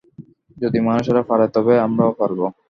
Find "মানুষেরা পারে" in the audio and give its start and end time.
0.87-1.45